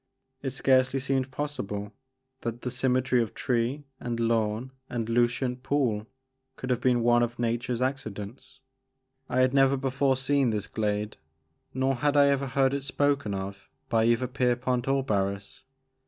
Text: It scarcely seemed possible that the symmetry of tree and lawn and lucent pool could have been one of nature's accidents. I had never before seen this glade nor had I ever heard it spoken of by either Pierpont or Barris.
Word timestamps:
It 0.41 0.49
scarcely 0.49 0.99
seemed 0.99 1.29
possible 1.29 1.93
that 2.39 2.63
the 2.63 2.71
symmetry 2.71 3.21
of 3.21 3.35
tree 3.35 3.83
and 3.99 4.19
lawn 4.19 4.71
and 4.89 5.07
lucent 5.07 5.61
pool 5.61 6.07
could 6.55 6.71
have 6.71 6.81
been 6.81 7.03
one 7.03 7.21
of 7.21 7.37
nature's 7.37 7.83
accidents. 7.83 8.61
I 9.29 9.41
had 9.41 9.53
never 9.53 9.77
before 9.77 10.17
seen 10.17 10.49
this 10.49 10.65
glade 10.65 11.17
nor 11.71 11.93
had 11.93 12.17
I 12.17 12.29
ever 12.29 12.47
heard 12.47 12.73
it 12.73 12.81
spoken 12.81 13.35
of 13.35 13.69
by 13.89 14.05
either 14.05 14.25
Pierpont 14.25 14.87
or 14.87 15.03
Barris. 15.03 15.65